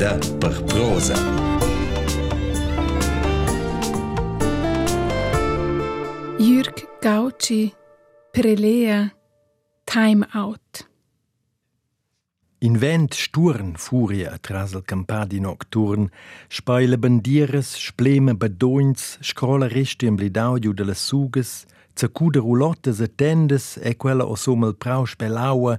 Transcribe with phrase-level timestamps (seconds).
[0.00, 1.14] Preda per prosa.
[6.38, 7.74] Jürg Gauci,
[8.32, 9.12] Prelea,
[9.84, 10.88] Time Out.
[12.60, 16.08] In vent sturn furia atras el campadi nocturn,
[16.48, 23.76] spaile bandieres, spleme bedoins, scrolla resti in blidaudio de las sugas, zacuda roulottes e tendes
[23.76, 25.76] e quella o sommel prau spelaua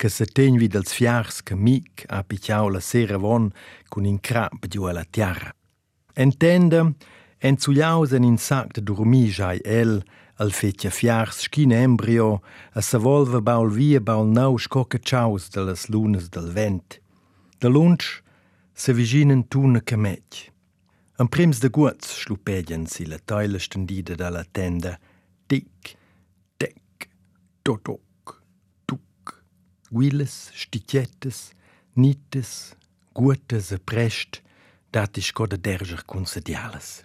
[0.00, 3.50] che se tegn vid els fiars che mic ha picciau la sera von
[3.92, 5.52] cun in crap giù alla tiara.
[6.14, 6.94] Entende,
[7.38, 10.00] enzugliaus en in sac de dormir giai el,
[10.40, 12.40] al fetja fiars schin embrio,
[12.72, 16.96] a sa volva baul via baul nau scocca ciaus de las lunas del vent.
[17.60, 18.22] De lunch
[18.72, 20.48] se viginen tuna camec.
[21.20, 24.96] Am prims de guts schlupedien si la teile stendida da la tenda,
[25.46, 25.96] tic,
[26.56, 27.10] tec,
[27.62, 28.09] totoc, tuc,
[29.90, 31.52] guiles, sticiettes,
[31.92, 32.74] nites,
[33.12, 34.42] gutes prest,
[34.90, 37.04] dat is co de derger consediales.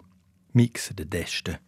[0.51, 1.59] Mix de deste.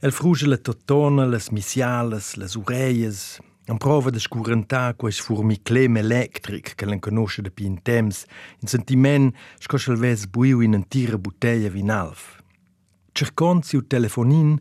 [0.00, 6.74] El fruge la totona, las misiales, las ureias, en prova de scurentar quais formiclem electric
[6.74, 8.26] che l'en conosce de pin temps,
[8.62, 12.40] in sentiment scosce el ves buiu in entira botella vinalf.
[13.14, 14.58] Cercont siu telefonin,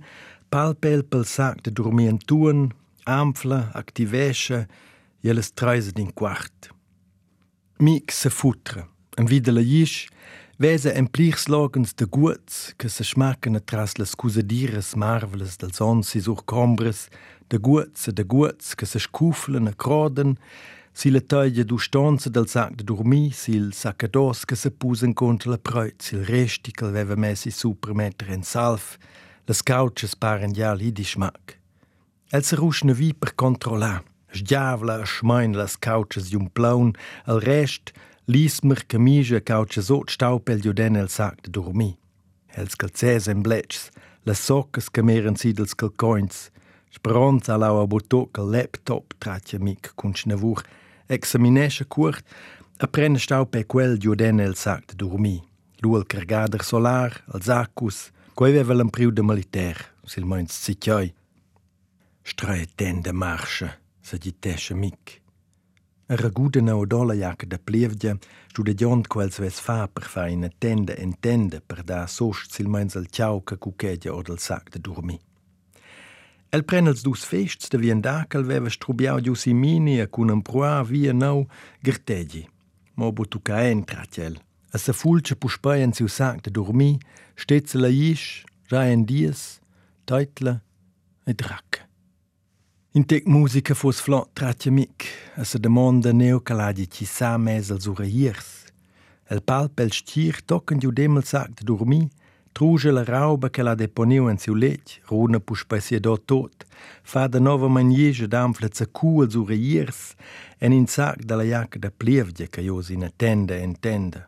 [0.52, 2.70] palpel pel sac de dormir en tuan,
[3.06, 4.68] ampla, activesce,
[5.24, 6.70] e les treise din quart.
[7.80, 10.10] Mic se futra, en vide la isch,
[10.60, 17.08] Vese emplichslogens de guts che se schmacken tras las cusadiras marveles dels onsis urcombres,
[17.48, 20.36] de guts e de guts che se scuflen e croden,
[20.92, 25.14] si le taglia du stonza del sac de dormi, si il saccados che se pusen
[25.14, 28.98] contra la preut, si il resti che veva messi super mettere in salf,
[29.46, 31.58] las couches paren ja li di schmack.
[32.32, 37.94] El se ruschne vi per controllar, sgiavla schmein las couches un plaun, al rest
[38.30, 41.96] Lismer camicia caucia sot staupel giuden el sac de dormi.
[42.54, 43.88] Els calzès en blets,
[44.24, 46.52] las soccas che meren si dels calcoins,
[46.94, 50.62] speranza lau a botoc al laptop tratja mic cun schnavur,
[51.10, 52.22] examinesce curt,
[52.78, 55.40] apprenne staupel quel giuden el sac de dormi.
[55.82, 61.16] Lu al cargader solar, als accus, quei veva l'ampriu de militaire, sil ziccioi.
[62.22, 65.22] Strae tende marsche, se gitesce mic.
[66.10, 68.16] Raguda na odola jaca da plevgia,
[68.50, 73.06] studiant quels ves fa per fa in tenda en tenda per da sost silmeins al
[73.14, 75.20] ciao ca cucchedia od al sac de dormi.
[76.50, 80.34] El pren els dus fests de vien dacal veva strubiau gius i mini a cun
[80.34, 81.46] un proa via nau
[81.86, 82.48] gertegi.
[82.98, 84.40] Mo bu tu ca entra ciel.
[84.74, 86.98] A sa fulce puspai en siu sac de dormi,
[87.38, 89.62] stetze la isch, ra en dies,
[90.10, 90.58] teitla
[91.30, 91.89] e dracca.
[92.92, 95.06] In tec musica fos flot tratja mic,
[95.38, 98.48] a se demanda neo caladi ci sa mes als ureiers.
[99.30, 102.10] El palp el stir tocken giu dem el sac de dormi,
[102.52, 106.66] truge la rauba che la deponiu en siu lec, runa pus spesie do tot,
[107.04, 110.16] fa de nova maniege d'amfla zacu als ureiers,
[110.58, 114.26] en in sac de la jaca da plievdia che jos in attenda en tenda.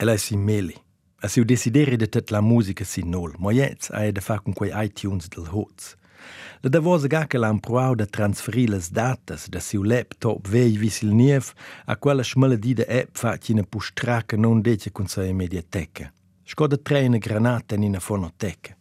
[0.00, 0.74] El è si meli.
[1.22, 4.40] A siu desideri de tet la musica si nol, mo jetz a e de fa
[4.40, 5.94] con quei iTunes del hoz.
[6.62, 11.02] Le devos ga que l'han proau de transferir les dates de siu laptop vei vis
[11.02, 11.54] il nief
[11.86, 16.12] a quella schmaledida app fa tina pustra que non dece con sa mediateca.
[16.44, 18.76] Sco de treine granata in una fonoteca.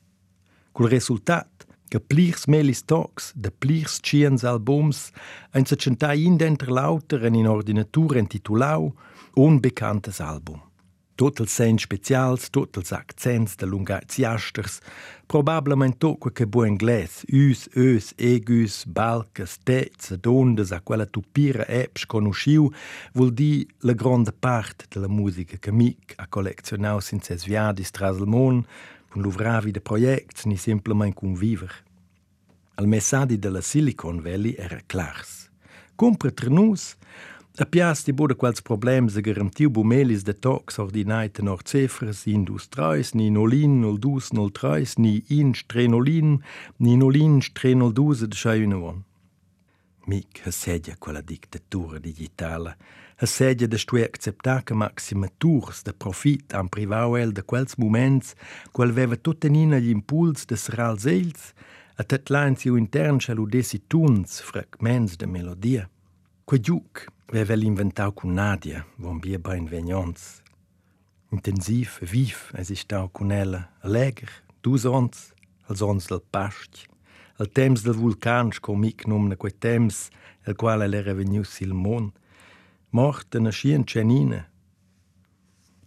[0.71, 1.47] Col resultat,
[1.93, 5.11] que plirs melis tocs de plirs cians albums
[5.53, 8.89] en se centai in dentre l'auter en in ordinatura intitulau
[9.35, 10.72] un becantes album.
[11.15, 14.79] Tot els sens specials, tot els accents de lungats jasters,
[15.29, 21.67] probablement tot quel che buon inglés, us, ös, egus, balcas, tets, dondes a quella tupira
[21.69, 22.71] apps conosciu,
[23.13, 27.93] vuol di la grande part de la musica che mic ha collezionau sin ses viadis
[27.93, 28.63] tras il mon,
[29.09, 31.83] con l'uvravi de projects ni simplement con viver.
[32.75, 35.51] Al messadi de la Silicon Valley era clars.
[35.95, 36.95] Compre trenus,
[37.59, 42.65] A pias di bude quals problems a garantiu bumelis de tox ordinaite nor cefres indus
[42.67, 46.41] trais, ni nolin, nol dus, nol trais, ni in strenolin,
[46.79, 49.03] ni nolin, strenol dus de schaunevon.
[50.07, 52.75] Mic ha sedia quella dictatura digitala,
[53.21, 58.33] ha sedia de stue acceptar che maximaturs de profit am privauel de quels moments
[58.71, 61.53] qual veva tuttenina gli impuls de srals els,
[61.95, 65.89] a tet lainsiu intern chaludesi tuns, fragments de melodia.
[66.45, 66.59] Quei
[67.23, 70.41] giuc veva inventau cun Nadia, von bia bein vegnons.
[71.31, 74.29] Intensiv, viv, es ist stau cun ella, allegr,
[74.61, 75.33] dus ons,
[75.67, 76.87] als ons del past,
[77.39, 80.09] al temps del vulcan sco mic numna quei temps,
[80.45, 82.11] el qual el era veniu sil mon,
[82.91, 84.45] morta na scien cenina.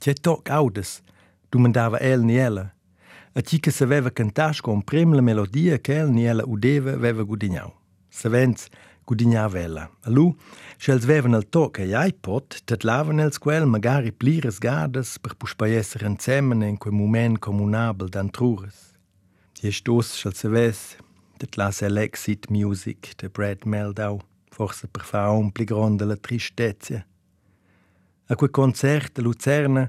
[0.00, 1.02] C'è toc audes,
[1.50, 2.72] domandava el ni ella.
[3.34, 7.22] A chi che saveva cantar con prim la melodia che el ni ella udeva aveva
[7.22, 7.72] gudignau.
[8.08, 8.68] Savens
[9.06, 10.34] gudignar alu, Allu,
[10.78, 15.36] schels vevan al to che jai pot, tet lavan els quel magari pliras gadas per
[15.36, 18.92] puspaiesser ensemen in quel moment comunabel d'antrures.
[19.62, 20.96] Jest os schels seves,
[21.38, 24.20] tet las Alexit Music de Brad Meldau,
[24.50, 27.06] forse per fa un pli gronda la tristezia.
[28.28, 29.88] A quel concert a Lucerna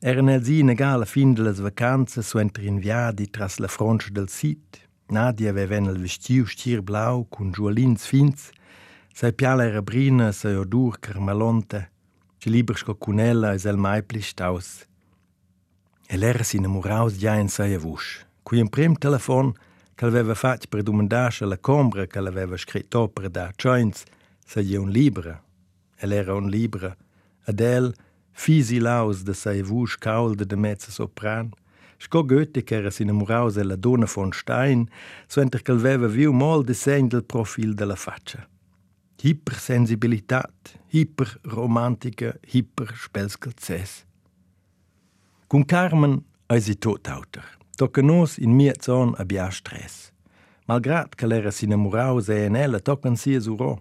[0.00, 4.78] erano els in egal a fin de vacanze su entrinviadi tras la fronte del sit,
[5.10, 8.50] Nadia aveva el vestiu stir blau cun giualins fins.
[9.12, 11.90] Sai piala era brina, sai odur carmalonte.
[12.38, 14.86] Ci liber sco cun ella es el mai pli staus.
[16.08, 18.24] El era si namoraus già in sai avush.
[18.42, 19.54] Qui in prim telefon
[19.94, 24.04] che aveva fatto per domandarsi alla combra che l'aveva scritto opera da Joins,
[24.44, 25.42] sei un libro.
[25.96, 26.96] El era un libro.
[27.44, 27.94] Adele
[28.32, 31.50] fisi laus de sai vusch caul de de mezza sopran.
[32.04, 34.90] Sco Goethe che era sin amuraus la donna von Stein,
[35.26, 38.44] so enter che aveva viu mol de segn del profil de la faccia.
[39.22, 44.04] Hypersensibilitat, hyperromantica, hyperspelskelzes.
[45.48, 47.46] Con Carmen eisi tot auter.
[47.74, 50.12] Tocca nos in mia zon abbia stress.
[50.68, 53.80] Malgrat che l'era sin amuraus e en ella toccan sia suro.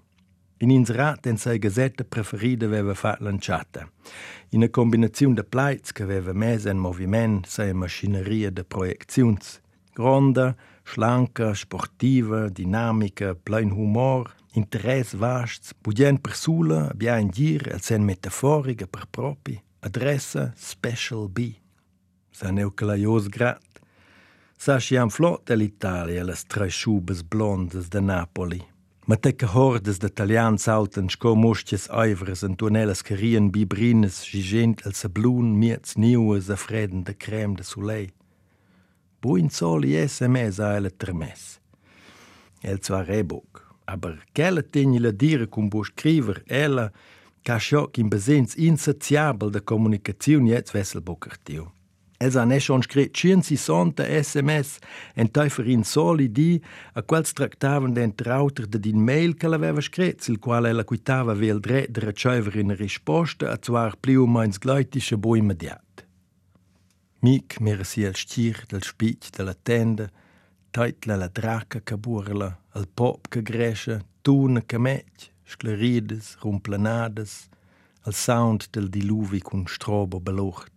[0.63, 3.81] In inserat en sei gazetta preferida aveva fat lanciata.
[4.51, 9.59] In una combinazione de plaits che aveva mesa in moviment sei machineria de projecziuns.
[9.93, 17.81] Gronda, schlanca, sportiva, dinamica, plein humor, interess vasts, budien per sula, abbia in gir, el
[17.81, 21.53] sen per propi, adressa Special B.
[22.31, 23.81] Sa neu che la jos grat.
[24.55, 28.72] Sa sciam flot dell'Italia, las tre schubes blondes de Napoli.
[29.05, 34.93] Ma tecca hordes de talian salten sco mostjes eivres en tunelas carien bibrines gigent el
[34.95, 38.13] sablun miets niues a freden de crème de soleil.
[39.21, 41.59] Buin soli SMS a ele termes.
[42.63, 46.87] El zwar rebok, aber kelle tegni la dire cum bu scriver ella
[47.43, 51.67] ca schoc in besens insaziabel de comunicaziun jetz vessel bokertiu.
[52.19, 54.79] Els han schon scrit 160 SMS
[55.15, 56.61] en teufer in soli di
[56.93, 61.33] a quals tractavan d'entre auter de din mail che l'aveva scrit, il quale ella quitava
[61.33, 66.05] vel dret de recever in risposta a zwar pliu meins gleitische bo immediat.
[67.23, 70.09] Mic mira si el stir del spic de la tenda,
[70.75, 77.47] teitla la draca ca burla, al pop ca grescia, tuna ca mec, sclerides, rumplanades,
[78.03, 80.72] al sound del diluvi cun strobo belucht.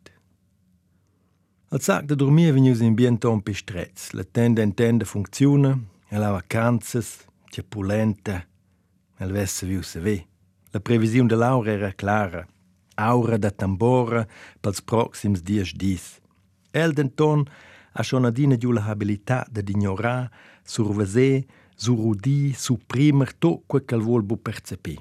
[1.69, 5.73] Al sac de dormir venius in bienton pistrets, la tenda en tenda funcziona,
[6.15, 8.45] el ha vacanzas, c'è pulenta,
[9.19, 10.29] el vesse viu se ve.
[10.71, 12.47] La previsione de l'aura era clara,
[12.95, 14.29] aura da tambora
[14.63, 16.21] pels proxims dies dies.
[16.71, 17.43] El denton
[17.99, 20.31] ha schon adina giù la habilità da d'ignorà,
[20.63, 24.95] survesè, surudì, supprimer tot quel che vuol bu percepì.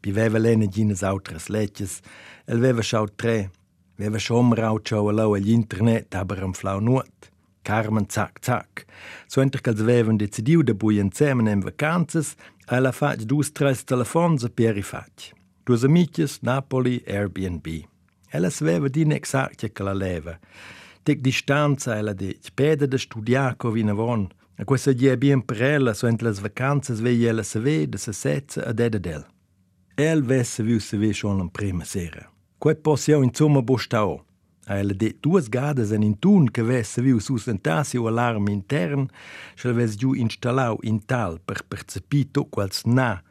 [0.00, 2.00] Piveva l'ene gines autres leches,
[2.46, 3.50] el veva schaut tre,
[3.96, 7.30] Veva rautschau lau agli internet, aber am flau nuot.
[7.62, 8.86] Carmen zac zac.
[9.26, 12.36] So enter che vevan decidiu de bui insieme in vacanzas,
[12.68, 15.32] ella fac dus tres telefons a pieri fac.
[15.64, 17.66] Dus amicis, Napoli, Airbnb.
[18.30, 20.38] Ella sveva din exactia che la leva.
[21.02, 24.28] Tic distanza ella dic, pede de studiar co vina von.
[24.58, 27.98] A questa dia bien per ella, so ent las vacanzas vei ella se ve, de
[27.98, 29.24] se setza a dededel.
[29.96, 32.35] El vesse viu se ve schon la prima sera.
[32.58, 34.24] Quei possiamo insomma bostao.
[34.66, 39.06] A ella det duas gadas en intun che vesse viu sustentassi o alarm intern,
[39.54, 43.22] se ves giù installau in tal per percepi to quals na,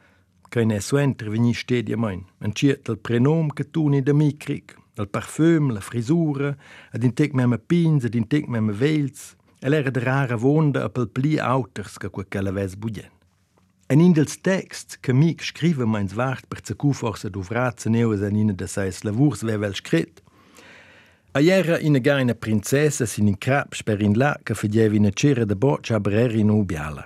[0.47, 2.23] che ne so interveni stedia mein.
[2.39, 6.55] En ciet el prenom che tuni de micric, el parfum, la frisura,
[6.91, 11.09] ad intec memme pins, ad intec memme veils, el era de rara vonda a pel
[11.09, 13.14] pli auters che quel che la ves budien.
[13.87, 18.35] En in dels text che mi scrive meins vart per zacu forse duvraze neues en
[18.35, 20.23] in de seis lavurs vevel scrit.
[21.31, 25.45] A iera ina gaina princessa sin in crap per in la che fedievi ina cera
[25.45, 27.05] de boccia aber era in ubiala.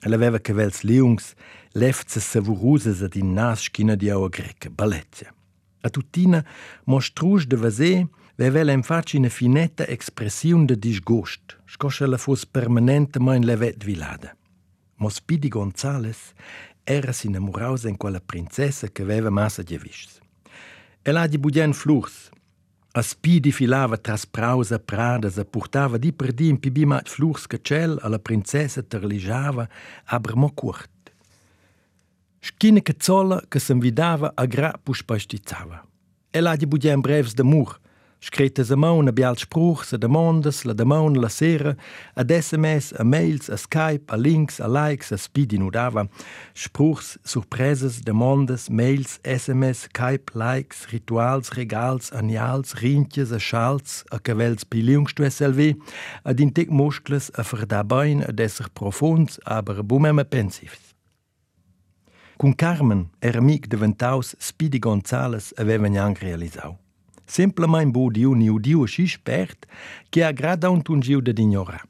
[0.00, 1.34] El aveva che vels liungs,
[1.72, 5.34] lefze savurusas ad in nas schina di aua greca, balletia.
[5.82, 6.42] A tutina
[6.84, 8.06] mostrusch de vasé,
[8.36, 14.32] vevela infatti una finetta expressiun de disgust, scoscia la fos permanentemein levet vilada.
[14.98, 16.34] Mospidi Gonzales
[16.86, 20.20] era-se namorada com a princesa que aveva massa de vistes.
[21.04, 22.30] Ela de budian flurs.
[22.94, 27.46] A Spidi filava tras praus a pradas, a portava di per di in pibi flurs
[27.46, 29.68] que cel, a la princesa terlijava
[30.06, 30.90] abrmo cuort.
[32.40, 35.84] Schkine que zola que s'envidava a gra puspastizava.
[36.32, 37.78] Ela de budian breves de mur,
[38.18, 41.76] Scretes a maun a bial spruchs, a demandas, la demaun la sera,
[42.16, 46.08] ad SMS, a mails, a Skype, a links, a likes, a speedy nudava.
[46.54, 54.64] Spruchs, surpreses, demandas, mails, SMS, Skype, likes, rituals, regals, annials, rintjes, a schals, a cavels
[54.64, 55.76] SLV,
[56.24, 60.94] ad intec muscles, a verda bain, ad esser profunds, aber bumeme pensivs.
[62.38, 66.18] Cun Carmen era amic diventaus Speedy Gonzales aveva gnang
[67.26, 69.66] sempre Simplesmente bo diu niu diu així expert
[70.10, 71.84] que agrada um tungiu de ignorar.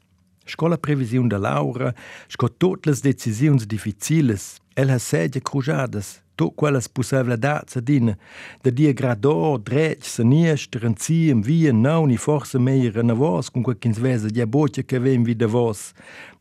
[0.47, 1.93] escola previsão da Laura,
[2.29, 8.17] sco tot las decisiuns difficiles, el ha sedia crujadas, tot quellas a adina,
[8.63, 13.63] da dia gradò, drec, sinistra, en cim, via, não e força meira na vos, con
[13.63, 15.93] quinze vezes dia bocia que vem vida voz,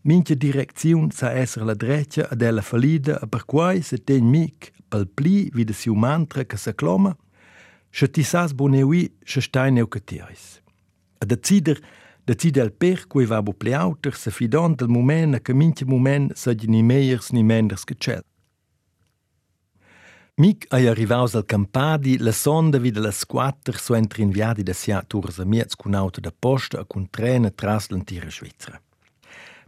[0.04, 4.24] minha Mincha direcziun sa esser la drecia ad ella fallida, e per quai se ten
[4.24, 7.16] mic, pel pli vi da mantra que se cloma,
[7.96, 10.60] se ti sas boneui, se stai neu che tiais.
[11.18, 11.80] A decider,
[12.28, 15.86] decider el per cui va bo ple auter, se fidon del moment a che mincha
[15.88, 18.22] moment sa ni meiers ni menders che cel.
[20.36, 24.74] Mic ai arrivaus al Campadi, la sonda vide las quattr so entri in viadi da
[24.74, 28.78] sia tursa miez cun auto da posta e cun trena tras l'antira Svizzera.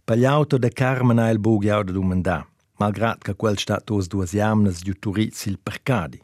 [0.04, 4.32] Per l'auto da Carmen ha il bogiau da domandà, malgrat che quel stat os duas
[4.32, 6.20] jamnas giu turizzi il percadi.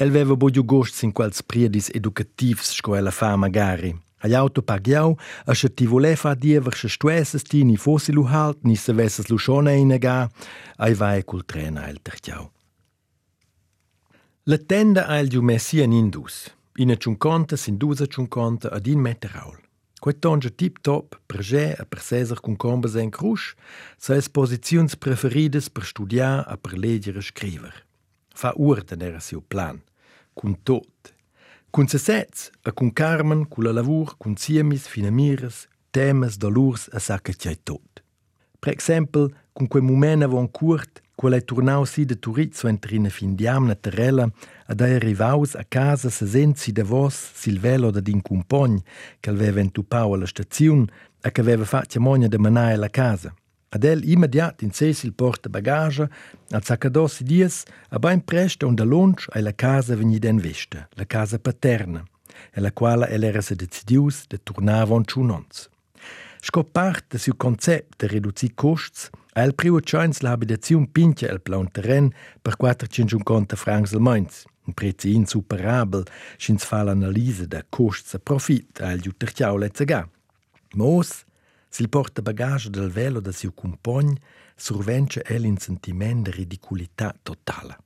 [0.00, 3.90] El veva bogiu gosts in quels priedis educativs sco ella fa magari.
[4.22, 8.22] Agli auto pagiau, a se ti vole fa diever se stuesses ti ni fossi lu
[8.30, 10.30] halt, ni se vesses lu schone inega,
[10.76, 12.46] ai vai cul trena el terciau.
[14.44, 16.46] La tenda ha il giumessi in indus.
[16.78, 19.58] Ina ciunconta, sin dusa ciunconta ad in meteraul.
[19.98, 23.56] Quei tonge tip top, prege a per seser cun combes en crusch,
[23.98, 27.74] sa es posizions preferides per studiar a per leggere scriver.
[28.38, 29.80] Fa urten era siu plan,
[30.38, 31.14] cun tot.
[31.70, 36.98] Cun se sets, a cun Carmen, cun la lavur, cun siemis, finamires, temes, dolurs, a
[36.98, 38.02] sa che c'è tot.
[38.58, 43.10] Per exempel, cun quei momena von curt, Quel è tornau si de Turizzo entri in
[43.10, 44.30] fin diamna terrella
[44.66, 48.78] ad ei arrivaus a casa se sensi de vos sil velo da din cumpogn
[49.18, 50.86] che aveva entupau alla staziun
[51.20, 53.34] e che aveva fatto mogna de manai alla casa.
[53.68, 56.08] Ad el immediat in ses il porta bagage,
[56.50, 60.88] a zacadossi dies, a bain presto un da lunch ai la casa veni den vesta,
[60.96, 62.04] la casa paterna,
[62.52, 65.68] e la quale el era se decidius de tornava on ciunons.
[66.40, 71.68] Scop part de siu concept de reduci costs, El priu chance l'abitaziun pincha el plan
[71.70, 72.08] terren
[72.42, 74.46] per 450 francs al mainz.
[74.66, 76.02] Un prezzi insuperabel,
[76.36, 80.00] schins fa l'analise da costs e profit al giuterciau lezzega.
[80.74, 81.22] Mos,
[81.68, 84.16] s'il porta bagage del velo da siu compagn,
[84.56, 87.78] survence el in sentiment de ridiculità totala.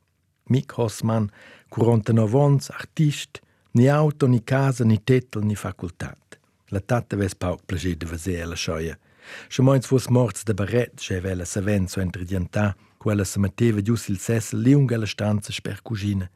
[0.48, 1.30] Mick Hossmann,
[1.68, 3.40] 49 ans, artist,
[3.72, 6.38] ni auto, ni casa, ni titel, ni facultat.
[6.68, 8.98] La tata ves pauc plager de vaser la schoia.
[9.48, 14.18] Schamoins fus morts de barret, che vela saven so ingredientà, quella se metteva gius il
[14.18, 16.28] sessel liunga la stanza sper cugina.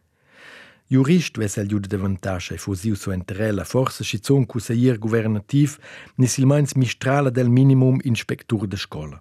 [0.89, 5.79] Jurist ves el giude davantascia e fusiu so enterella, forse schizon cu sair governativ,
[6.17, 9.21] ni silmains mistrala del minimum inspectur de scola.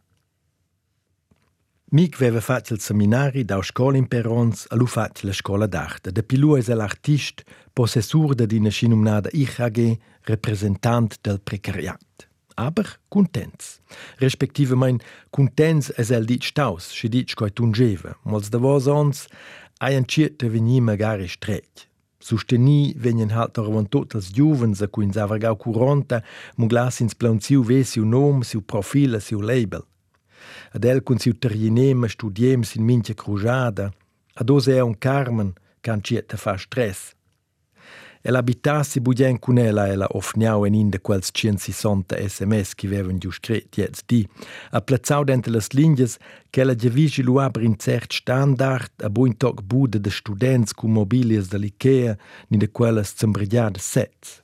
[1.91, 6.11] Mic veva fatto il seminari da scola in Perons a lu fatto la scola d'arte.
[6.11, 7.43] De pilu es l'artist,
[7.73, 13.81] possessur de dina scinumnada IHG, representant del precariat aber contents.
[14.19, 18.15] Respektive mein contents es el dit staus, si dit coi tungeva.
[18.23, 19.27] Mols da vos ons
[19.85, 21.87] ai an cierte veni magari strec.
[22.17, 26.23] Susteni venien halt orvon tot els giuvens a cui insava gau curanta
[26.57, 29.85] mu glas ins plan siu ve siu nom, siu profil, siu label.
[30.73, 33.91] Ad el cun siu terginema studiem sin mince crujada,
[34.33, 35.53] ad os è un Carmen
[35.85, 37.13] can ciette fa stress.
[38.25, 43.19] El abitassi budien cun ella ella offniau en in de quels 160 SMS qui vevan
[43.21, 44.23] giu scret jetzt di,
[44.73, 46.17] a plazzau dente las linges
[46.49, 50.87] che ella gevigi lu aber in cert standard a buin toc bude de students cu
[50.87, 52.17] mobilies de l'Ikea
[52.49, 54.41] ni de quelles zembrigliade sets.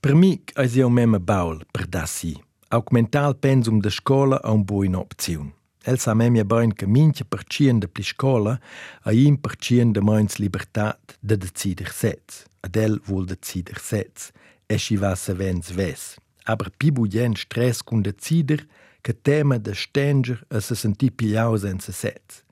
[0.00, 2.32] Per mi eis io meme baul per da si.
[2.68, 5.52] Augmental pensum de scola a un buin opziun.
[5.86, 8.58] El sa memia bain che mince percien de pli scola
[9.04, 12.44] a in percien de mains libertat de decider sets.
[12.60, 14.32] Ad el vuol decider sets.
[14.66, 16.16] E si va se vens ves.
[16.44, 18.66] Aber pi buien stress cun decider
[19.00, 22.42] che tema de stenger a se senti pigliau senza sets.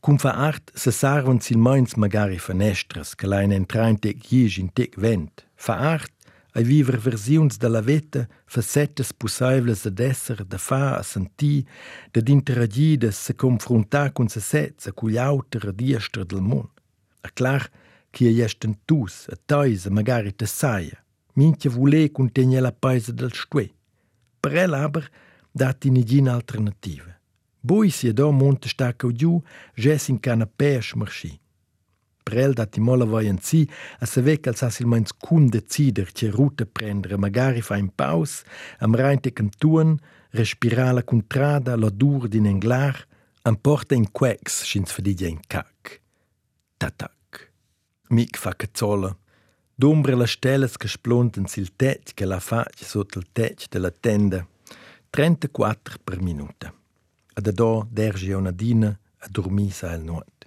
[0.00, 4.72] Cum fa art se sarvan sil mains magari fenestras che lain entrain tec jies in
[4.72, 5.44] tec vent.
[5.54, 6.12] Fa art
[6.52, 11.66] ai viver versiuns de la veta facettes possibles ad esser, de fa, a sentir,
[12.12, 16.68] de interagir, de se confrontar con se sets, a cugli auter a diestra del món.
[17.22, 17.68] A clar
[18.10, 20.98] chi è esten tus, a toisa, magari te saia.
[21.34, 23.70] Minchia vule contegna la paese del stue.
[24.40, 25.08] Per el aber
[25.52, 27.16] dati nigin alternativa.
[27.60, 29.40] Boi si do monte stacca giù,
[29.74, 31.38] ges in canapè a schmarschi.
[32.28, 33.66] Per el dati mola voien si,
[34.00, 38.42] a saver che alzassi il mains cun decider che route prendere, magari fa in paus,
[38.80, 39.96] am reinte cam tuan,
[40.32, 43.06] respirare la contrada, l'odor din englar,
[43.44, 46.02] am porta in quex, schins fadiglia in cac.
[46.76, 47.50] Tatak.
[48.10, 49.16] Mic fa cazzola.
[49.74, 54.46] D'ombre le stelles che splonten sil tet che la faccia sotto il tet della tenda.
[55.08, 56.74] 34 per minuta.
[57.32, 60.37] A da do dergi una dina a dormir sa il nuot.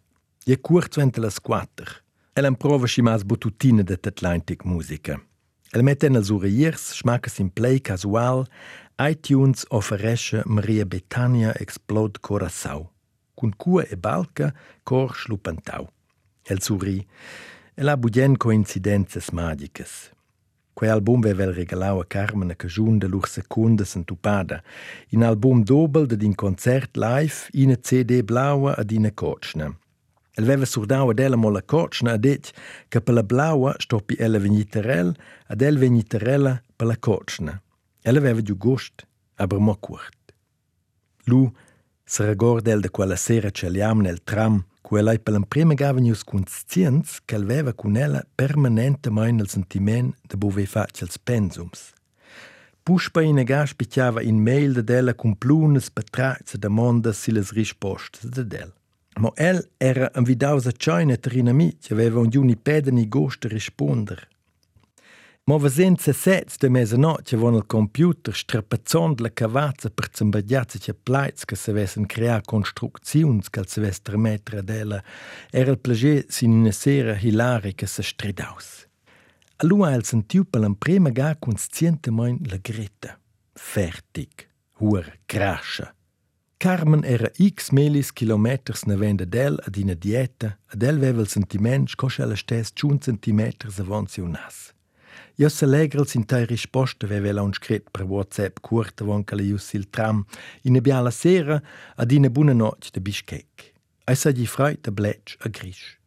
[0.43, 2.03] Je curz vente las quatter.
[2.33, 5.19] El am prova schimas botutina de Atlantic musica.
[5.71, 8.47] El mette nels ureiers, schmacas in play casual,
[8.97, 12.89] iTunes offeresce Maria Betania Explode Corassau.
[13.35, 14.51] Cun cua e balca,
[14.83, 15.91] cor schlupantau.
[16.49, 17.05] El suri.
[17.77, 20.09] El ha budien coincidenzas magicas.
[20.73, 24.63] Quei album vevel regalau a Carmen a cajun de lur secunda sentupada.
[25.11, 29.75] In album dobel de din concert live, ina CD blaua ad ina cocna.
[30.33, 32.53] El veva surdau ad ella molla cocna ad et
[32.87, 35.15] che per la blaua stoppi ella vegniterel,
[35.47, 37.61] ad el vegniterella per la cocna.
[38.01, 40.33] Ella veva giù gust, aber mo curt.
[41.25, 41.51] Lu
[42.05, 47.19] se recorda el de quella sera celiam nel tram, quella per la prima gavenius conscienz
[47.25, 51.93] che aveva con ella permanentemente il sentiment de bove faccia els pensums.
[52.83, 57.51] Puspa in ega spicciava in mail de della con plunes betracce de monda si les
[57.51, 58.73] rispostes de del.
[59.19, 64.27] Ma el era un vidausa cioina trina mit, aveva un giuni pedani gost risponder.
[65.43, 71.45] Ma vasenza sets de mezzanotte von il computer strapazzond la cavazza per zambagliazza che plaits
[71.45, 75.03] che se vessen crear construcziuns che se vestre metra della
[75.49, 78.87] era il plager sin una sera hilare che se stridaus.
[79.57, 83.19] Allora el sentiu per l'emprema ga conscientemente la greta.
[83.53, 84.47] Fertig.
[84.77, 85.93] Hur crascha.
[86.61, 91.27] Carmen era x melis kilometers na venda del ad ina dieta, ad el veva il
[91.27, 94.69] sentiment scoscia la stes ciun centimeters avanti un nas.
[95.41, 99.43] Io se legrel sin tai risposta veva un scret per WhatsApp curt avon che le
[99.43, 100.23] il tram
[100.61, 101.59] in e la sera
[101.95, 103.73] ad ina buona notte de Bishkek.
[104.05, 105.97] Ai sa di freit de bletch a grisch.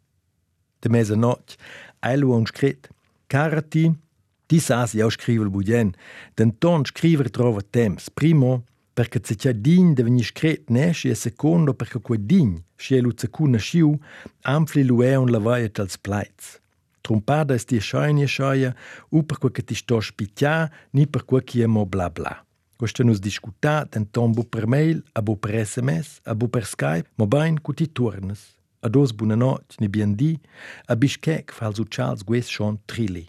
[0.78, 1.56] De mesa notte,
[1.98, 2.90] ai lu un scret,
[3.26, 3.98] carati, ti,
[4.46, 5.96] ti sas io scrivel budien,
[6.36, 8.62] den ton scriver trova temps, primo,
[8.94, 13.11] perché se c'è dign de veni scret nesci e secondo perché quel dign, scie lu
[13.11, 13.98] cecuna sciu,
[14.42, 16.61] amfli lu e un lavaia tals plaits.
[17.00, 18.74] Trompada es die scheine scheia,
[19.11, 22.38] u per quel che ti sto spiccia, ni per quel che è mo bla bla.
[22.76, 27.11] Questo nus discuta tenton bu per mail, a bu per sms, a bu per Skype,
[27.16, 28.54] mo bain cu ti turnes.
[28.80, 30.38] A dos buona notte, ni bien di,
[30.87, 33.26] a Bishkek fal su Charles Gues schon trilli.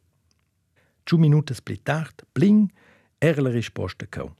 [1.03, 2.69] Ciu minutas pli tard, bling,
[3.17, 4.35] era la risposta cau.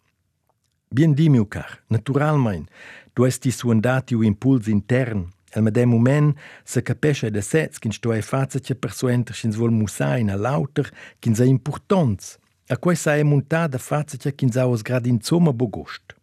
[0.95, 2.69] Bien di, miu car, naturalmein,
[3.13, 8.11] du esti suandati u impuls intern, El medem moment se capesce de sets kin sto
[8.13, 10.89] e faza che persuenter schins vol musa in a lauter
[11.21, 12.37] kin sa importanz.
[12.67, 16.15] A quei sa e montada faza che kin sa os grad in zoma bogust.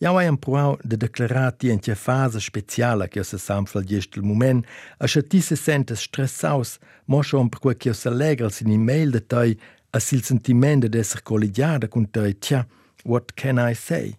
[0.00, 4.66] Ja hai un provau de declarati en che fase speciala che se samfla gest moment,
[4.98, 9.10] a che ti se sentes stressaus, mo schon per quel che se legal sin email
[9.10, 9.58] de tai
[9.90, 12.66] a sil sentiment de esser collegiada con tai, tja,
[13.04, 14.16] what can I say?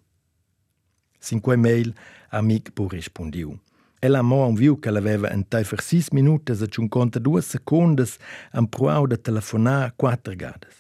[1.19, 1.93] Sin quei mail,
[2.32, 3.60] amic bu rispondiu.
[4.02, 8.17] Ella mo un viu che l'aveva en tai fer sis minutas e ciunconta due secundas
[8.52, 10.76] am pruau de telefonar quattro gades.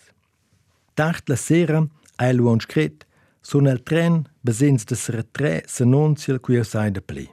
[0.93, 1.79] Tart la sera,
[2.17, 3.07] a elu un scret,
[3.41, 7.25] sun el tren, besens de sera tre, se non sil cui sai de pli.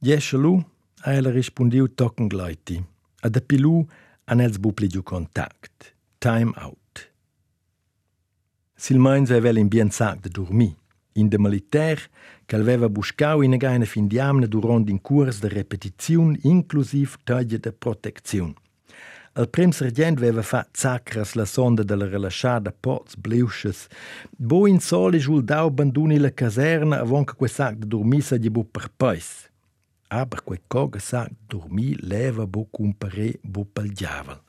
[0.00, 0.56] Jesce lu,
[1.04, 2.80] a ella rispondiu tocken gleiti,
[3.22, 3.84] a de pilu
[4.24, 5.92] an els bupli giu contact.
[6.18, 6.89] Time out.
[8.88, 10.74] In bien sac de dormir.
[11.12, 12.08] In de militaire,
[12.46, 17.72] che aveva buscau in gaina fin diamne durant in curs de repetiziun, inclusiv taglie de
[17.72, 18.54] proteziun.
[19.32, 23.86] El prim sergent aveva fat sacras la sonda della rilasciada pots bliusches.
[24.36, 28.36] Bo in soli giul dau abanduni la caserna avon che quel sac de dormir sa
[28.36, 29.48] di bu per pais.
[30.08, 34.40] Aber quel coga sac dormir leva bo cumpare bo pel diavel.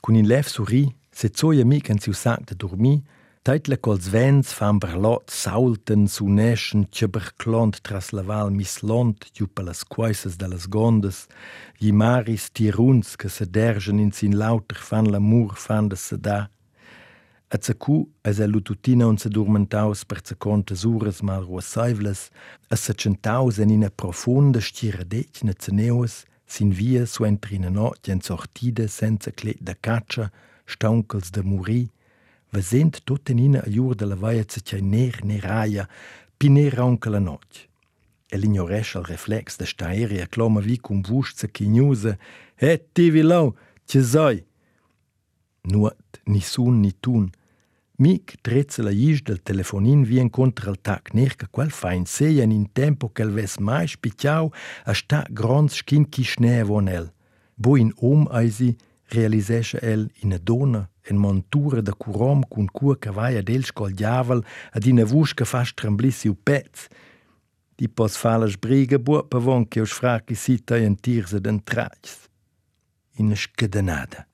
[0.00, 3.02] Cun in lev suri, se zoia mica in siu sac de dormir,
[3.46, 9.64] Teitle cols vents fan berlot saulten su neschen ceberclont tras la val mislont giù per
[9.68, 11.28] las quaisas de las gondes,
[11.78, 16.50] gli maris tiruns che se dergen in sin lauter fan l'amur fan de se da.
[17.54, 22.30] A zacu es el lututina un se dormentaus per se contes ures mal ruasaivles,
[22.68, 28.20] a se centaus en ina profunda stiradetg ne ceneus, sin via su entrina notte en
[28.20, 30.32] sortida senza clet da caccia,
[30.66, 31.86] stauncels da muri,
[32.56, 35.84] vesent tut in ina a jur de la vaia c'è ner neraia,
[36.38, 37.68] pi ner anche la notte.
[38.28, 42.16] El ignoresce il reflex da sta aerea cloma vi cum vusca chignusa,
[42.56, 44.44] e ti vilau, ce sai?
[45.70, 47.30] Nuot, ni sun ni tun,
[47.98, 52.04] Mic trezza la isch del telefonin vien contra il tac ner che quel fa in
[52.04, 54.52] seien in tempo che el ves mai spicciau
[54.84, 57.10] a sta grons schin chi schnee von el.
[57.54, 58.76] Bo in om eisi
[59.08, 64.44] realisesce el in a donna en montura da curom cun cua cavaia del col diavel
[64.72, 66.88] ad ina vus che fa stramblir siu pez.
[67.76, 72.28] Di pos falas briga bua pavon che os fraqui si taian tirse den trajs.
[73.18, 74.26] Ina scadenada.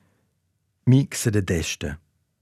[0.87, 1.99] Mixe de desta.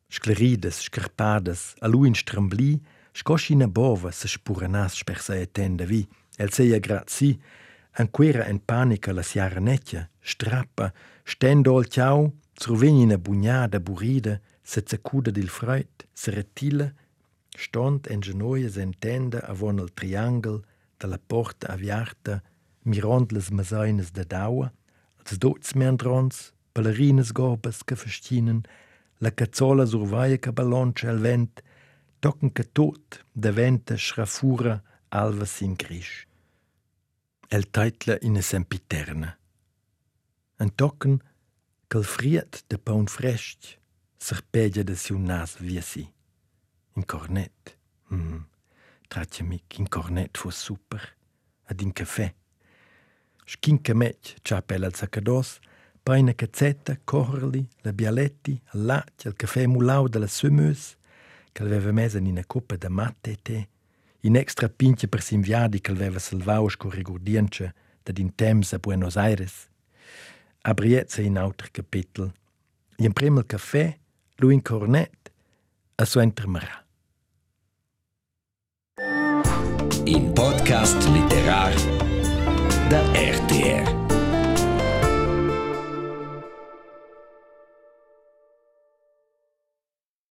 [0.08, 2.80] Scleridas, scarpadas, a lui in strambli,
[3.12, 6.06] scoschina bova se spuranas per se etende vi.
[6.36, 7.38] El seia grazi,
[7.92, 10.92] anquera en panica la siaranecchia, strappa,
[11.24, 16.92] stendol al ciao, survegni una bugnada burida, se zacuda dil freit, se retila,
[17.56, 20.60] stond en genoies en tenda avon il triangel
[21.00, 22.42] de la porta aviarta,
[22.84, 24.72] mirond les masainas da daua,
[25.18, 28.62] als dots meandrons, ballerines gorbes che festinen,
[29.18, 31.62] la cazzola survaia che ballonce al vent,
[32.20, 36.26] tocken che tot de venta schrafura alva sin grisch.
[37.48, 39.36] El teitla in sempiterna.
[40.58, 41.20] En tocken
[41.90, 43.76] che friet de paun frest
[44.16, 46.05] serpegia de siu nas via si.
[46.94, 47.76] In cornet.
[48.12, 48.44] Mm.
[49.09, 51.16] Tratja mic, in cornet fu super.
[51.64, 52.33] Ad in caffè.
[53.44, 55.59] Schinca mec, ciapel al saccados,
[56.05, 60.96] paina cazzetta, corrli, la bialetti, il latte, il caffè mulau della semeuse,
[61.50, 63.68] che aveva mesa in una coppa de matte e tè,
[64.20, 67.74] in extra pinche per s'inviadi che aveva salvau sco rigurdience
[68.05, 69.69] da din temps a Buenos Aires.
[70.62, 72.30] A Briezza in altro capitol.
[72.96, 73.96] In primo caffè,
[74.36, 75.32] lui in cornet,
[75.94, 76.84] a su intermarà.
[80.04, 81.74] In podcast literar
[82.88, 84.09] da RTR.